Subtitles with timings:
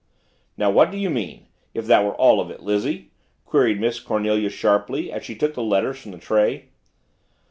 [0.57, 1.45] "Now what do you mean
[1.75, 3.11] if that were all of it, Lizzie?"
[3.45, 6.69] queried Miss Cornelia sharply as she took her letters from the tray.